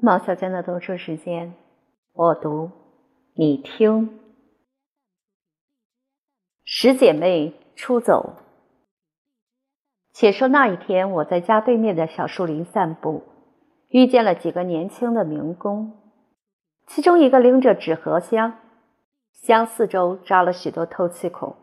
[0.00, 1.54] 毛小娟的读书时间，
[2.12, 2.70] 我读，
[3.34, 4.20] 你听。
[6.62, 8.34] 十姐妹出走。
[10.12, 13.24] 且说那一天，我在家对面的小树林散步，
[13.88, 15.98] 遇见了几个年轻的民工，
[16.86, 18.56] 其中一个拎着纸盒箱，
[19.32, 21.56] 箱四周扎了许多透气孔。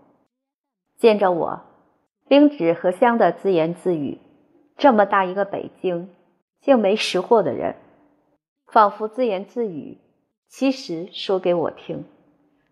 [0.97, 1.61] 见着我，
[2.27, 4.19] 拎纸盒箱的自言自语
[4.75, 6.09] ：“这么大一个北京，
[6.59, 7.77] 竟没识货的人。”
[8.75, 9.99] 仿佛自言自语，
[10.49, 12.03] 其实说给我听。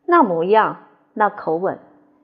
[0.06, 1.80] 那模样，那口吻，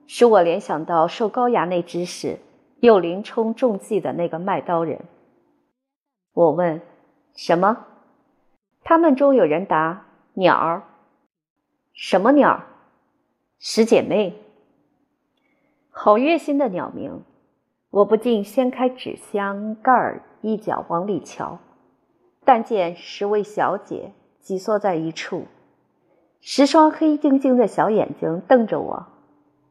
[0.06, 2.40] 使我联想到受高衙内指使，
[2.80, 5.00] 又林冲中计的那个卖刀人。
[6.34, 6.82] 我问
[7.34, 7.86] ：“什么？”
[8.84, 10.04] 他们中有人答
[10.36, 10.82] ：“鸟儿。”
[11.96, 12.62] 什么鸟？
[13.58, 14.42] 十姐妹。
[15.88, 17.22] 好悦心的鸟鸣，
[17.88, 21.58] 我不禁掀开纸箱盖儿，一脚往里瞧。
[22.52, 25.44] 但见十位小姐挤缩在一处，
[26.40, 29.06] 十双黑晶晶的小眼睛瞪着我，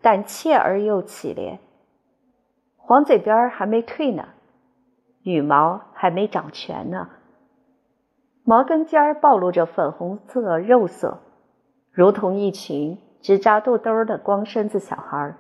[0.02, 1.58] 胆怯而又凄怜。
[2.78, 4.30] 黄嘴边还没退呢，
[5.24, 7.10] 羽毛还没长全呢，
[8.46, 11.20] 毛根尖儿暴露着粉红色肉色，
[11.92, 15.36] 如同一群只扎肚兜的光身子小孩儿，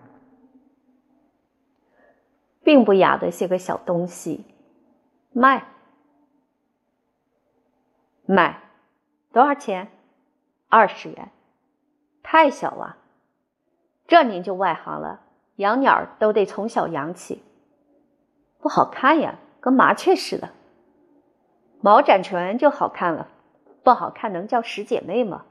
[2.65, 4.43] 并不雅的些个小东西，
[5.31, 5.65] 卖。
[8.31, 8.61] 卖
[9.33, 9.88] 多少钱？
[10.67, 11.31] 二十元，
[12.22, 12.97] 太小了！
[14.05, 15.21] 这您就外行了，
[15.55, 17.41] 养鸟都得从小养起。
[18.59, 20.49] 不好看呀，跟麻雀似的。
[21.81, 23.30] 毛展全就好看了，
[23.83, 25.45] 不好看能叫十姐妹吗？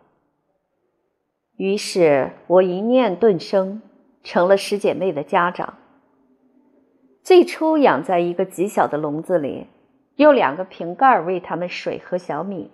[1.56, 3.82] 于是我一念顿生，
[4.22, 5.74] 成了十姐妹的家长。
[7.24, 9.66] 最初养在一个极小的笼子里。
[10.18, 12.72] 用两个瓶盖喂它们水和小米。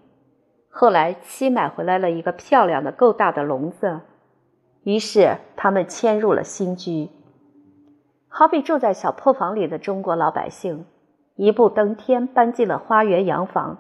[0.70, 4.00] 后来妻买回来了一个漂亮的、够大的笼子，
[4.82, 7.10] 于是他们迁入了新居。
[8.28, 10.86] 好比住在小破房里的中国老百姓，
[11.36, 13.76] 一步登天搬进了花园洋房。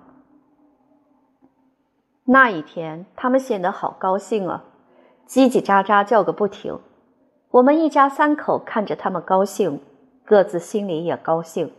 [2.26, 4.64] 那一天，他们显得好高兴啊，
[5.26, 6.78] 叽叽喳喳叫个不停。
[7.50, 9.80] 我们一家三口看着他们高兴，
[10.24, 11.72] 各自心里也高兴。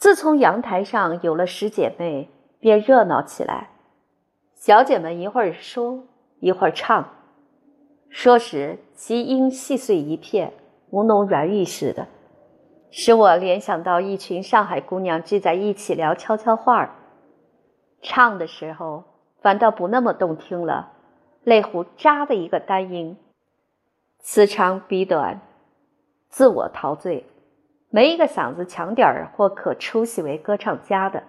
[0.00, 3.68] 自从阳台上有了十姐妹，便热闹起来。
[4.54, 6.04] 小姐们一会儿说，
[6.38, 7.06] 一会儿唱，
[8.08, 10.54] 说时其音细碎一片，
[10.88, 12.08] 吴侬软语似的，
[12.90, 16.94] 使我联想到一群上海姑娘聚在一起聊悄悄话儿。
[18.00, 19.04] 唱的时候
[19.42, 20.92] 反倒不那么动听了，
[21.44, 23.18] 泪壶扎的一个单音，
[24.18, 25.42] 此长彼短，
[26.30, 27.26] 自我陶醉。
[27.90, 31.24] 没一个嗓子强点儿或可出息为歌唱家的，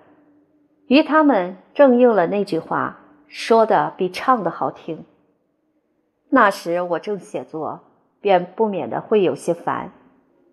[0.86, 5.04] 于他们正应了那句话，说的比唱的好听。
[6.30, 7.80] 那时我正写作，
[8.22, 9.92] 便不免的会有些烦，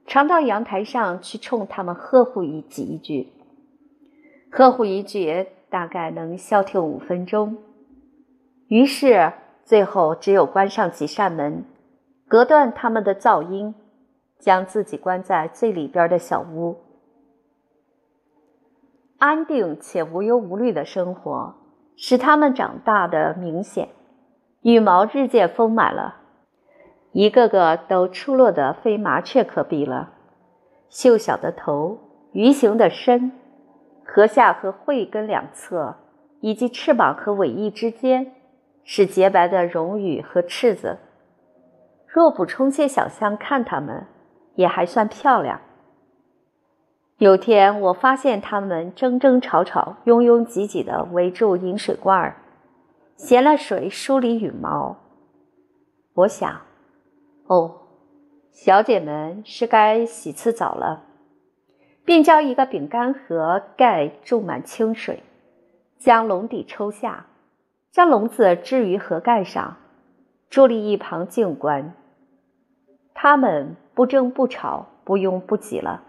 [0.07, 3.33] 常到阳台上去冲他们呵护一几一句，
[4.51, 7.59] 呵护一句大概能消停五分钟。
[8.69, 9.33] 于是
[9.65, 11.65] 最后只有关上几扇门，
[12.27, 13.75] 隔断他们的噪音。
[14.39, 16.77] 将自己关在最里边的小屋，
[19.19, 21.55] 安定且无忧无虑的生活，
[21.97, 23.89] 使他们长大的明显，
[24.63, 26.19] 羽毛日渐丰满了，
[27.11, 30.13] 一个个都出落得非麻雀可比了。
[30.89, 31.99] 秀小的头，
[32.33, 33.33] 鱼形的身，
[34.05, 35.97] 颌下和喙根两侧，
[36.41, 38.35] 以及翅膀和尾翼之间，
[38.85, 40.99] 是洁白的绒羽和翅子。
[42.07, 44.07] 若补充些小象看它们。
[44.59, 45.61] 也还算漂亮。
[47.19, 52.37] 有天我发现他们争争吵吵、拥拥挤挤的围住饮水罐儿，
[53.17, 54.97] 衔了水梳理羽毛。
[56.15, 56.61] 我想，
[57.47, 57.83] 哦，
[58.51, 61.05] 小姐们是该洗次澡了，
[62.05, 65.23] 便将一个饼干盒盖注满清水，
[66.01, 67.27] 将笼底抽下，
[67.93, 69.77] 将笼子置于盒盖上，
[70.51, 71.95] 伫立一旁静观。
[73.21, 73.77] 他们。
[73.99, 76.05] 不争不吵，不拥不挤了，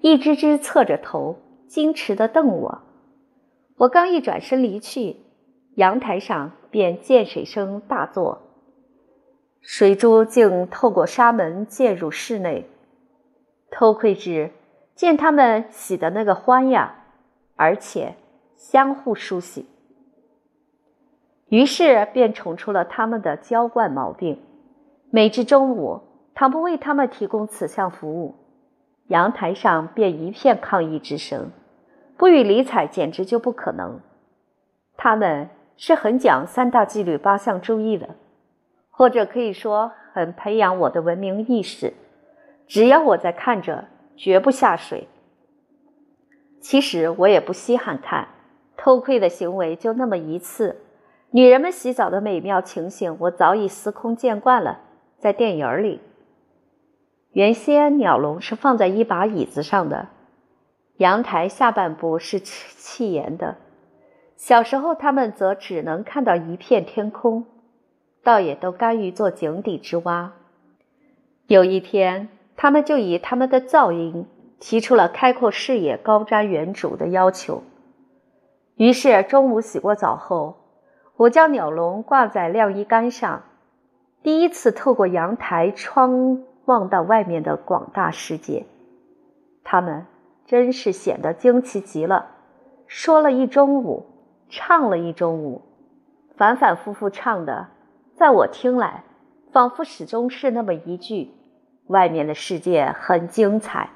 [0.00, 1.36] 一只只侧着头，
[1.68, 2.80] 矜持地瞪我。
[3.76, 5.16] 我刚一转身离去，
[5.74, 8.40] 阳台上便溅水声大作，
[9.60, 12.66] 水珠竟透过纱门溅入室内。
[13.70, 14.50] 偷窥之，
[14.94, 17.04] 见他们洗的那个欢呀，
[17.54, 18.14] 而且
[18.56, 19.66] 相互梳洗。
[21.50, 24.40] 于是便宠出了他们的娇惯毛病。
[25.10, 26.00] 每至中午。
[26.36, 28.34] 倘不为他们提供此项服务，
[29.06, 31.50] 阳台上便一片抗议之声，
[32.18, 34.00] 不予理睬简直就不可能。
[34.98, 35.48] 他们
[35.78, 38.10] 是很讲三大纪律八项注意的，
[38.90, 41.94] 或者可以说很培养我的文明意识。
[42.66, 45.08] 只要我在看着，绝不下水。
[46.60, 48.28] 其实我也不稀罕看，
[48.76, 50.82] 偷窥的行为就那么一次。
[51.30, 54.80] 女人们洗澡的美妙情形，我早已司空见惯了，
[55.18, 56.00] 在电影里。
[57.36, 60.08] 原先鸟笼是放在一把椅子上的，
[60.96, 63.56] 阳台下半部是砌檐的。
[64.36, 67.44] 小时候，他们则只能看到一片天空，
[68.24, 70.32] 倒也都甘于做井底之蛙。
[71.46, 74.26] 有一天，他们就以他们的噪音
[74.58, 77.62] 提出了开阔视野、高瞻远瞩的要求。
[78.76, 80.56] 于是，中午洗过澡后，
[81.18, 83.42] 我将鸟笼挂在晾衣杆上，
[84.22, 86.45] 第一次透过阳台窗。
[86.66, 88.66] 望到外面的广大世界，
[89.64, 90.06] 他们
[90.44, 92.26] 真是显得惊奇极了。
[92.86, 94.06] 说了一中午，
[94.48, 95.62] 唱了一中午，
[96.36, 97.68] 反反复复唱的，
[98.14, 99.04] 在我听来，
[99.52, 101.32] 仿佛始终是那么一句
[101.86, 103.90] ：“外面的世界很精彩。”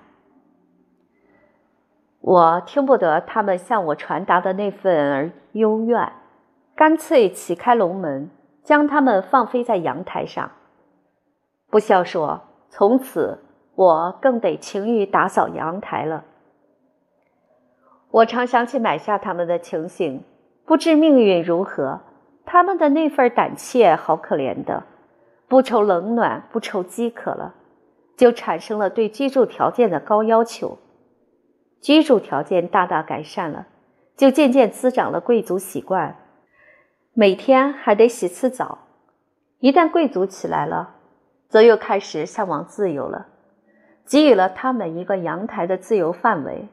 [2.21, 6.13] 我听不得他们向我传达的那份幽怨，
[6.77, 8.31] 干脆启开笼门，
[8.63, 10.51] 将他们放飞在阳台上。
[11.69, 12.43] 不消说。
[12.71, 13.41] 从此，
[13.75, 16.25] 我更得勤于打扫阳台了。
[18.13, 20.23] 我常想起买下他们的情形，
[20.65, 22.01] 不知命运如何。
[22.47, 24.85] 他们的那份胆怯，好可怜的，
[25.49, 27.55] 不愁冷暖，不愁饥渴了，
[28.17, 30.79] 就产生了对居住条件的高要求。
[31.81, 33.67] 居住条件大大改善了，
[34.17, 36.17] 就渐渐滋长了贵族习惯，
[37.15, 38.79] 每天还得洗次澡。
[39.59, 40.97] 一旦贵族起来了。
[41.51, 43.27] 则又开始向往自由了，
[44.07, 46.69] 给予了他们一个阳台的自由范围。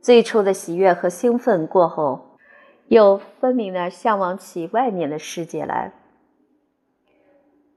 [0.00, 2.38] 最初的喜悦和兴奋过后，
[2.86, 5.92] 又分明的向往起外面的世界来。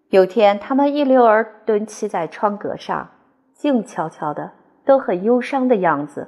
[0.10, 3.10] 有天，他们一溜儿蹲栖在窗格上，
[3.56, 4.52] 静悄悄的，
[4.86, 6.28] 都很忧伤的样子，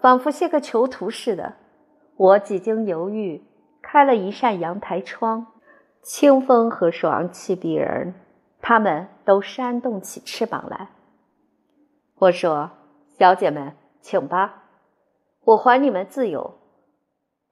[0.00, 1.54] 仿佛些个囚徒似的。
[2.16, 3.42] 我几经犹豫，
[3.82, 5.48] 开了一扇阳台窗，
[6.00, 8.14] 清风和爽气逼人。
[8.68, 10.88] 他们都扇动起翅膀来。
[12.16, 12.72] 我说
[13.16, 14.64] ：“小姐们，请吧，
[15.44, 16.58] 我还你们自由。”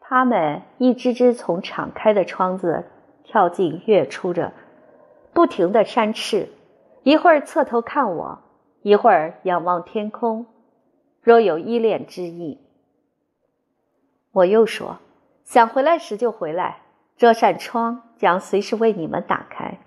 [0.01, 2.87] 他们一只只从敞开的窗子
[3.23, 4.53] 跳进跃出着，
[5.33, 6.49] 不停的扇翅，
[7.05, 8.41] 一会儿侧头看我，
[8.83, 10.47] 一会儿仰望天空，
[11.23, 12.59] 若有依恋之意。
[14.33, 14.99] 我又说
[15.47, 16.81] ：“想回来时就回来，
[17.17, 19.79] 这扇窗将随时为你们打开。”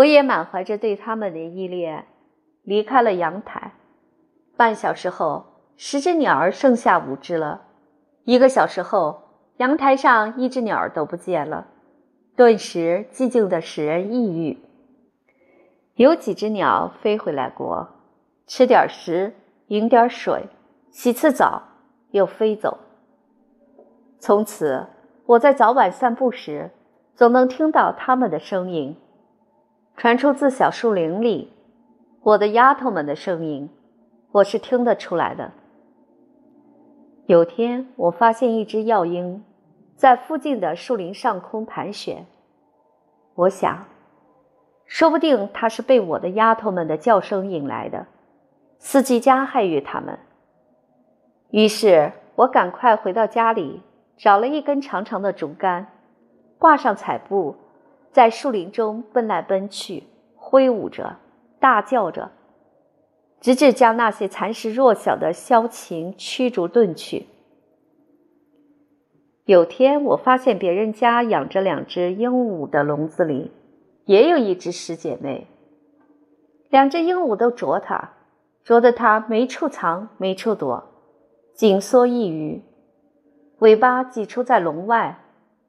[0.00, 2.06] 我也满怀着对他们的依恋，
[2.62, 3.74] 离开了阳台。
[4.56, 5.44] 半小时后，
[5.76, 7.62] 十只鸟儿剩下五只了。
[8.24, 9.22] 一个小时后，
[9.58, 11.66] 阳台上一只鸟儿都不见了，
[12.34, 14.58] 顿时寂静的使人抑郁。
[15.96, 17.90] 有几只鸟飞回来过，
[18.46, 19.34] 吃点食，
[19.66, 20.46] 饮点水，
[20.90, 21.62] 洗次澡，
[22.12, 22.78] 又飞走。
[24.18, 24.86] 从此，
[25.26, 26.70] 我在早晚散步时，
[27.14, 28.96] 总能听到它们的声音。
[29.96, 31.52] 传出自小树林里，
[32.22, 33.68] 我的丫头们的声音，
[34.32, 35.52] 我是听得出来的。
[37.26, 39.44] 有天，我发现一只药鹰
[39.94, 42.26] 在附近的树林上空盘旋，
[43.34, 43.86] 我想，
[44.86, 48.06] 说不定它是被我的丫头们的叫声引来的，
[48.80, 50.18] 伺机加害于他们。
[51.50, 53.82] 于是我赶快回到家里，
[54.16, 55.86] 找了一根长长的竹竿，
[56.58, 57.54] 挂上彩布。
[58.12, 61.16] 在树林中奔来奔去，挥舞着，
[61.58, 62.32] 大叫着，
[63.40, 67.26] 直至将那些蚕食弱小的枭禽驱逐遁去。
[69.44, 73.50] 有天，我发现别人家养着两只鹦鹉的笼子里，
[74.04, 75.46] 也有一只十姐妹。
[76.68, 78.12] 两只鹦鹉都啄它，
[78.62, 80.84] 啄得它没处藏，没处躲，
[81.54, 82.62] 紧缩一隅，
[83.58, 85.20] 尾巴挤出在笼外，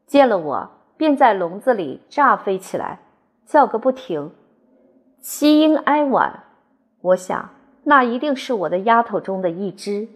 [0.06, 0.81] 见了我。
[1.02, 3.00] 便在笼子里炸飞起来，
[3.48, 4.32] 叫个不停，
[5.20, 6.44] 其音哀婉。
[7.02, 7.50] 我想，
[7.86, 10.08] 那一定是我的丫头中的一只，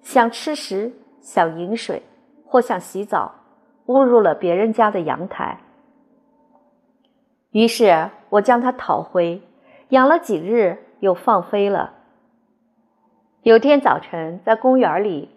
[0.00, 2.02] 想吃食，想饮水，
[2.46, 3.34] 或想洗澡，
[3.84, 5.60] 误入了别人家的阳台。
[7.50, 9.42] 于是我将它讨回，
[9.90, 11.92] 养了几日，又放飞了。
[13.42, 15.28] 有天早晨，在公园里，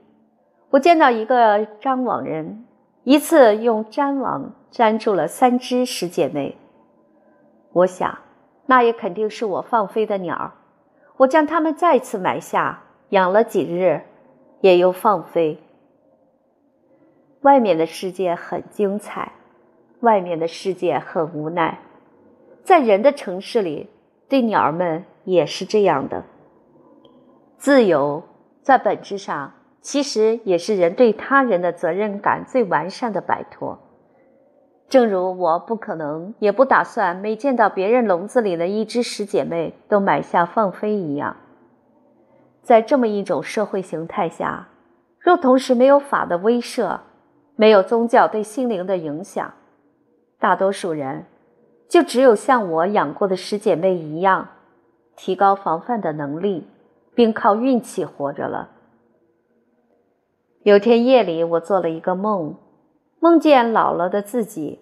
[0.70, 2.64] 我见到一个张网人。
[3.04, 6.58] 一次用粘网粘住了三只十姐妹，
[7.74, 8.18] 我想，
[8.66, 10.54] 那也肯定是我放飞的鸟
[11.18, 14.02] 我将它们再次埋下，养了几日，
[14.62, 15.60] 也又放飞。
[17.42, 19.34] 外面的世界很精彩，
[20.00, 21.80] 外面的世界很无奈。
[22.64, 23.90] 在人的城市里，
[24.30, 26.24] 对鸟儿们也是这样的。
[27.58, 28.24] 自由
[28.62, 29.52] 在本质上
[29.84, 33.78] 其实也是人对他人的责任感最完善的摆脱。
[34.88, 41.36] 正如我不可能也不打算每见到别人笼子里的一只十姐妹都买下放飞一样。
[42.62, 44.70] 在这么一种社会形态下，
[45.20, 47.00] 若同时没有法的威慑，
[47.58, 49.54] 没有宗教对心灵的影响，
[50.40, 51.26] 大多数人
[51.90, 54.48] 就只有像我养过的十姐妹一样，
[55.18, 56.66] 提高防范的能力，
[57.14, 58.70] 并靠运气活着了。
[60.64, 62.56] 有天夜里，我做了一个梦，
[63.20, 64.80] 梦见老了的自己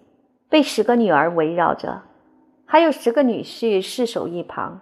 [0.48, 2.02] 被十个女儿围绕着，
[2.64, 4.80] 还有十个女婿侍守一旁。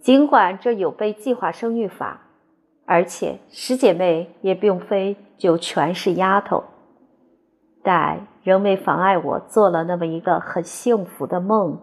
[0.00, 2.28] 尽管这有悖计划生育法，
[2.84, 6.62] 而且十姐妹也并非就全是丫头，
[7.82, 11.80] 但仍未妨碍我做了那么一个很幸福的梦。